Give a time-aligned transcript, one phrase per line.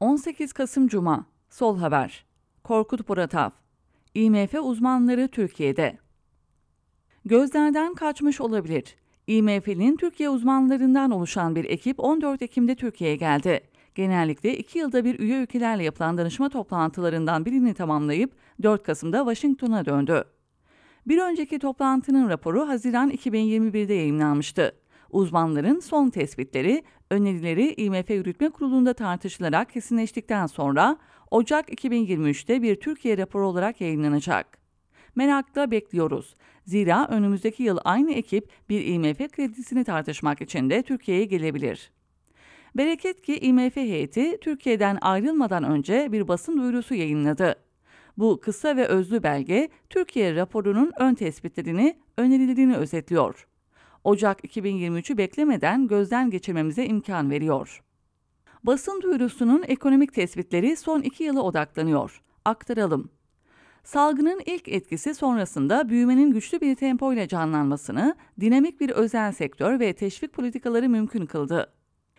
[0.00, 2.24] 18 Kasım Cuma Sol Haber
[2.64, 3.50] Korkut Buratav
[4.14, 5.98] IMF uzmanları Türkiye'de
[7.24, 8.96] Gözlerden kaçmış olabilir.
[9.26, 13.60] IMF'nin Türkiye uzmanlarından oluşan bir ekip 14 Ekim'de Türkiye'ye geldi.
[13.94, 20.24] Genellikle iki yılda bir üye ülkelerle yapılan danışma toplantılarından birini tamamlayıp 4 Kasım'da Washington'a döndü.
[21.06, 24.72] Bir önceki toplantının raporu Haziran 2021'de yayınlanmıştı.
[25.10, 30.96] Uzmanların son tespitleri, önerileri IMF Yürütme Kurulu'nda tartışılarak kesinleştikten sonra
[31.30, 34.58] Ocak 2023'te bir Türkiye raporu olarak yayınlanacak.
[35.16, 36.36] Merakla bekliyoruz.
[36.64, 41.90] Zira önümüzdeki yıl aynı ekip bir IMF kredisini tartışmak için de Türkiye'ye gelebilir.
[42.76, 47.56] Bereket ki IMF heyeti Türkiye'den ayrılmadan önce bir basın duyurusu yayınladı.
[48.18, 53.46] Bu kısa ve özlü belge Türkiye raporunun ön tespitlerini, önerilerini özetliyor.
[54.04, 57.82] Ocak 2023'ü beklemeden gözden geçirmemize imkan veriyor.
[58.64, 62.22] Basın duyurusunun ekonomik tespitleri son iki yıla odaklanıyor.
[62.44, 63.10] Aktaralım.
[63.84, 70.32] Salgının ilk etkisi sonrasında büyümenin güçlü bir tempoyla canlanmasını, dinamik bir özel sektör ve teşvik
[70.32, 71.72] politikaları mümkün kıldı.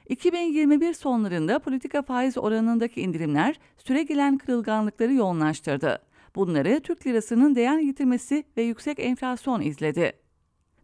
[0.09, 6.02] 2021 sonlarında politika faiz oranındaki indirimler süregelen kırılganlıkları yoğunlaştırdı.
[6.36, 10.14] Bunları Türk lirasının değer yitirmesi ve yüksek enflasyon izledi.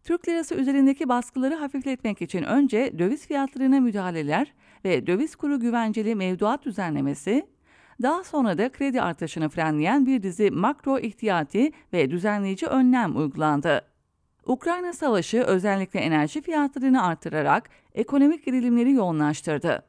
[0.06, 4.54] Türk lirası üzerindeki baskıları hafifletmek için önce döviz fiyatlarına müdahaleler
[4.86, 7.48] ve döviz kuru güvenceli mevduat düzenlemesi,
[8.02, 13.82] daha sonra da kredi artışını frenleyen bir dizi makro ihtiyati ve düzenleyici önlem uygulandı.
[14.46, 19.86] Ukrayna Savaşı özellikle enerji fiyatlarını artırarak ekonomik gerilimleri yoğunlaştırdı.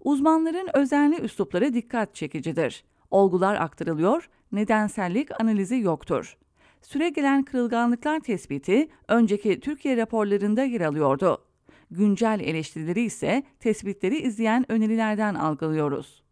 [0.00, 2.84] Uzmanların özenli üslupları dikkat çekicidir.
[3.10, 6.36] Olgular aktarılıyor, nedensellik analizi yoktur.
[6.82, 11.44] Süre gelen kırılganlıklar tespiti önceki Türkiye raporlarında yer alıyordu.
[11.90, 16.22] Güncel eleştirileri ise tespitleri izleyen önerilerden algılıyoruz.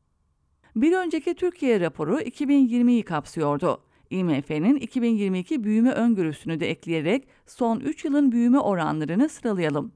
[0.76, 3.82] Bir önceki Türkiye raporu 2020'yi kapsıyordu.
[4.10, 9.92] IMF'nin 2022 büyüme öngörüsünü de ekleyerek son 3 yılın büyüme oranlarını sıralayalım.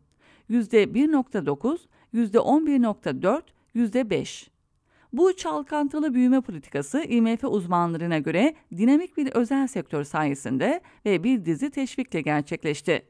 [0.51, 1.79] %1.9,
[2.15, 3.43] %11.4,
[3.75, 4.52] %5.
[5.13, 11.71] Bu çalkantılı büyüme politikası IMF uzmanlarına göre dinamik bir özel sektör sayesinde ve bir dizi
[11.71, 13.03] teşvikle gerçekleşti.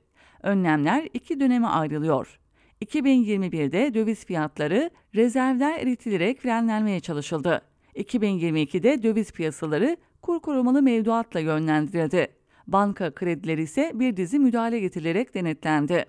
[0.42, 2.38] Önlemler iki döneme ayrılıyor.
[2.84, 7.62] 2021'de döviz fiyatları rezervler eritilerek frenlenmeye çalışıldı.
[7.96, 12.28] 2022'de döviz piyasaları kur korumalı mevduatla yönlendirildi.
[12.66, 16.04] Banka kredileri ise bir dizi müdahale getirilerek denetlendi.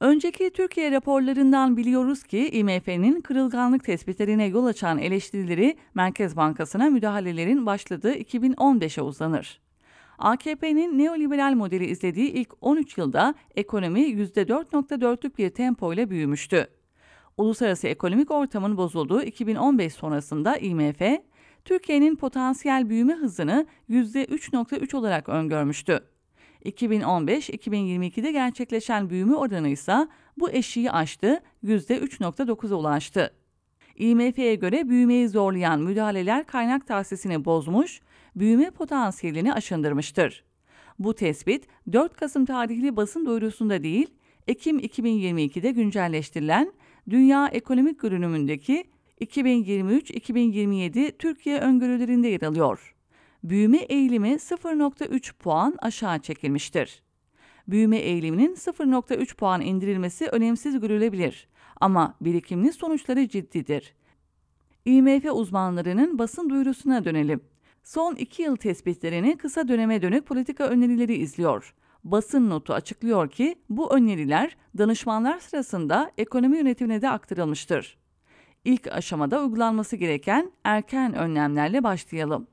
[0.00, 8.14] Önceki Türkiye raporlarından biliyoruz ki IMF'nin kırılganlık tespitlerine yol açan eleştirileri Merkez Bankası'na müdahalelerin başladığı
[8.14, 9.60] 2015'e uzanır.
[10.18, 16.66] AKP'nin neoliberal modeli izlediği ilk 13 yılda ekonomi %4.4'lük bir tempo ile büyümüştü.
[17.36, 21.02] Uluslararası ekonomik ortamın bozulduğu 2015 sonrasında IMF,
[21.64, 26.15] Türkiye'nin potansiyel büyüme hızını %3.3 olarak öngörmüştü.
[26.68, 33.34] 2015-2022'de gerçekleşen büyüme oranı ise bu eşiği aştı, %3.9'a ulaştı.
[33.96, 38.00] IMF'ye göre büyümeyi zorlayan müdahaleler kaynak tahsisini bozmuş,
[38.36, 40.44] büyüme potansiyelini aşındırmıştır.
[40.98, 44.06] Bu tespit 4 Kasım tarihli basın duyurusunda değil,
[44.46, 46.72] Ekim 2022'de güncelleştirilen
[47.10, 48.84] Dünya Ekonomik Görünümündeki
[49.20, 52.95] 2023-2027 Türkiye öngörülerinde yer alıyor.
[53.44, 57.02] Büyüme eğilimi 0.3 puan aşağı çekilmiştir.
[57.68, 61.48] Büyüme eğiliminin 0.3 puan indirilmesi önemsiz görülebilir
[61.80, 63.94] ama birikimli sonuçları ciddidir.
[64.84, 67.40] IMF uzmanlarının basın duyurusuna dönelim.
[67.82, 71.74] Son iki yıl tespitlerini kısa döneme dönük politika önerileri izliyor.
[72.04, 77.98] Basın notu açıklıyor ki bu öneriler danışmanlar sırasında ekonomi yönetimine de aktarılmıştır.
[78.64, 82.46] İlk aşamada uygulanması gereken erken önlemlerle başlayalım.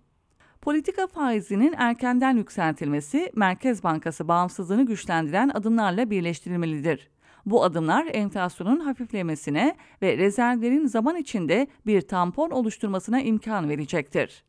[0.63, 7.09] Politika faizinin erkenden yükseltilmesi Merkez Bankası bağımsızlığını güçlendiren adımlarla birleştirilmelidir.
[7.46, 14.44] Bu adımlar enflasyonun hafiflemesine ve rezervlerin zaman içinde bir tampon oluşturmasına imkan verecektir.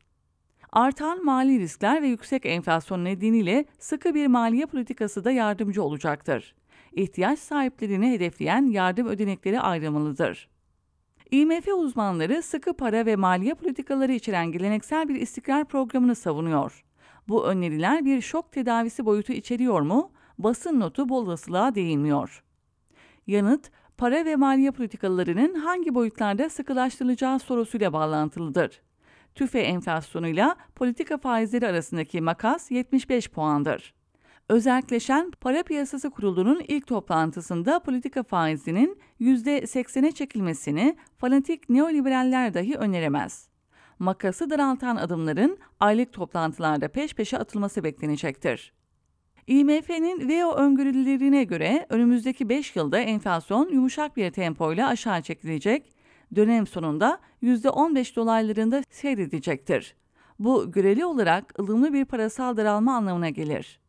[0.72, 6.54] Artan mali riskler ve yüksek enflasyon nedeniyle sıkı bir maliye politikası da yardımcı olacaktır.
[6.92, 10.53] İhtiyaç sahiplerini hedefleyen yardım ödenekleri ayrılmalıdır.
[11.34, 16.84] IMF uzmanları sıkı para ve maliye politikaları içeren geleneksel bir istikrar programını savunuyor.
[17.28, 20.12] Bu öneriler bir şok tedavisi boyutu içeriyor mu?
[20.38, 22.44] Basın notu bol olasılığa değinmiyor.
[23.26, 28.82] Yanıt, para ve maliye politikalarının hangi boyutlarda sıkılaştırılacağı sorusuyla bağlantılıdır.
[29.34, 33.94] TÜFE enflasyonuyla politika faizleri arasındaki makas 75 puandır.
[34.48, 43.48] Özelleşen Para Piyasası Kurulu'nun ilk toplantısında politika faizinin %80'e çekilmesini fanatik neoliberaller dahi öneremez.
[43.98, 48.72] Makası daraltan adımların aylık toplantılarda peş peşe atılması beklenecektir.
[49.46, 55.92] IMF'nin VEO öngörülerine göre önümüzdeki 5 yılda enflasyon yumuşak bir tempoyla aşağı çekilecek,
[56.36, 59.96] dönem sonunda %15 dolaylarında seyredecektir.
[60.38, 63.83] Bu göreli olarak ılımlı bir parasal daralma anlamına gelir.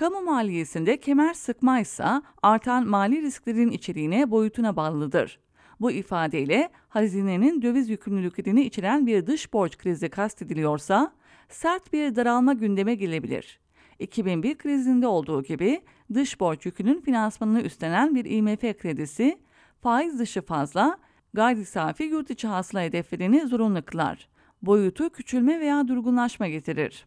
[0.00, 2.04] Kamu maliyesinde kemer sıkma ise
[2.42, 5.38] artan mali risklerin içeriğine boyutuna bağlıdır.
[5.80, 11.12] Bu ifadeyle hazinenin döviz yükümlülüklerini içeren bir dış borç krizi kastediliyorsa
[11.48, 13.60] sert bir daralma gündeme gelebilir.
[13.98, 15.82] 2001 krizinde olduğu gibi
[16.14, 19.38] dış borç yükünün finansmanını üstlenen bir IMF kredisi
[19.80, 20.98] faiz dışı fazla
[21.34, 24.28] gayri safi yurt içi hasıla hedeflerini zorunlu kılar.
[24.62, 27.06] Boyutu küçülme veya durgunlaşma getirir.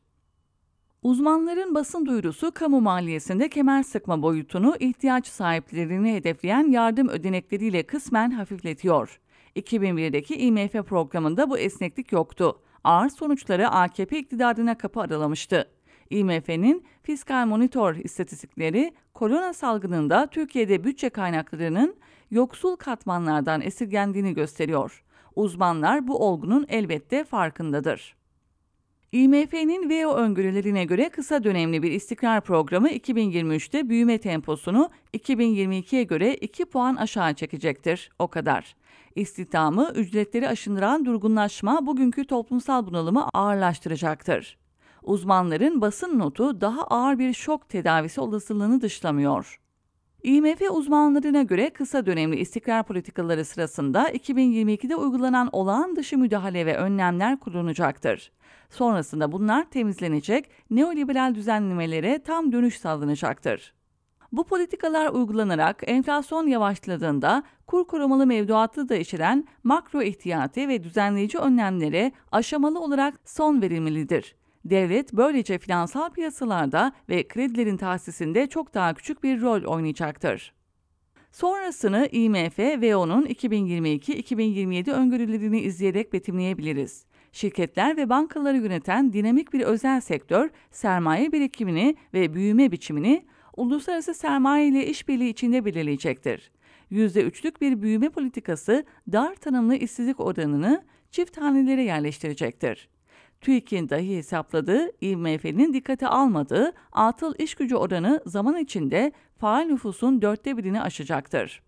[1.04, 9.20] Uzmanların basın duyurusu kamu maliyesinde kemer sıkma boyutunu ihtiyaç sahiplerini hedefleyen yardım ödenekleriyle kısmen hafifletiyor.
[9.56, 12.60] 2001'deki IMF programında bu esneklik yoktu.
[12.84, 15.70] Ağır sonuçları AKP iktidarına kapı aralamıştı.
[16.10, 21.96] IMF'nin fiskal monitor istatistikleri korona salgınında Türkiye'de bütçe kaynaklarının
[22.32, 25.04] yoksul katmanlardan esirgendiğini gösteriyor.
[25.36, 28.23] Uzmanlar bu olgunun elbette farkındadır.
[29.13, 36.65] IMF'nin VEO öngörülerine göre kısa dönemli bir istikrar programı 2023'te büyüme temposunu 2022'ye göre 2
[36.65, 38.10] puan aşağı çekecektir.
[38.19, 38.75] O kadar.
[39.15, 44.57] İstihdamı, ücretleri aşındıran durgunlaşma bugünkü toplumsal bunalımı ağırlaştıracaktır.
[45.04, 49.59] Uzmanların basın notu daha ağır bir şok tedavisi olasılığını dışlamıyor.
[50.24, 57.40] IMF uzmanlarına göre kısa dönemli istikrar politikaları sırasında 2022'de uygulanan olağan dışı müdahale ve önlemler
[57.40, 58.31] kullanacaktır.
[58.70, 63.74] Sonrasında bunlar temizlenecek, neoliberal düzenlemelere tam dönüş sağlanacaktır.
[64.31, 72.12] Bu politikalar uygulanarak enflasyon yavaşladığında kur korumalı mevduatı da içeren makro ihtiyati ve düzenleyici önlemlere
[72.31, 74.36] aşamalı olarak son verilmelidir.
[74.65, 80.54] Devlet böylece finansal piyasalarda ve kredilerin tahsisinde çok daha küçük bir rol oynayacaktır.
[81.31, 87.06] Sonrasını IMF ve onun 2022-2027 öngörülerini izleyerek betimleyebiliriz.
[87.31, 93.25] Şirketler ve bankaları yöneten dinamik bir özel sektör sermaye birikimini ve büyüme biçimini
[93.57, 96.51] uluslararası sermaye ile işbirliği içinde belirleyecektir.
[96.92, 102.89] %3'lük bir büyüme politikası dar tanımlı işsizlik oranını çift hanelere yerleştirecektir.
[103.44, 110.57] TÜİK'in dahi hesapladığı, IMF'nin dikkate almadığı atıl iş gücü oranı zaman içinde faal nüfusun dörtte
[110.57, 111.63] birini aşacaktır.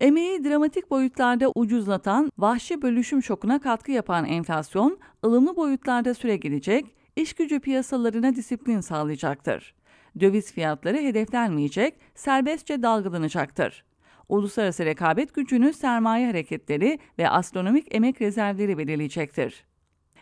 [0.00, 6.86] Emeği dramatik boyutlarda ucuzlatan, vahşi bölüşüm şokuna katkı yapan enflasyon, ılımlı boyutlarda süre gelecek,
[7.16, 9.74] iş gücü piyasalarına disiplin sağlayacaktır.
[10.20, 13.84] Döviz fiyatları hedeflenmeyecek, serbestçe dalgalanacaktır.
[14.28, 19.64] Uluslararası rekabet gücünü sermaye hareketleri ve astronomik emek rezervleri belirleyecektir.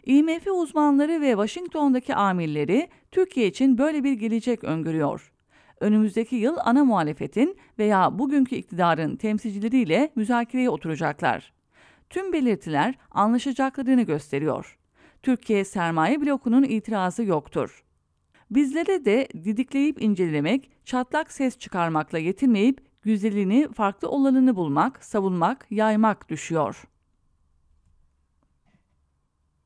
[0.05, 5.33] IMF uzmanları ve Washington'daki amirleri Türkiye için böyle bir gelecek öngörüyor.
[5.81, 11.53] Önümüzdeki yıl ana muhalefetin veya bugünkü iktidarın temsilcileriyle müzakereye oturacaklar.
[12.11, 14.79] Tüm belirtiler anlaşacaklarını gösteriyor.
[15.23, 17.85] Türkiye sermaye blokunun itirazı yoktur.
[18.51, 26.85] Bizlere de didikleyip incelemek, çatlak ses çıkarmakla yetinmeyip güzelini, farklı olanını bulmak, savunmak, yaymak düşüyor.